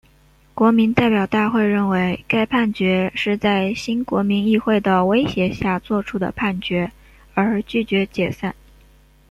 [0.55, 6.91] 国民代表大会认为该判决是在新国民议会的威胁下所做出的判决
[7.35, 8.55] 而拒绝解散。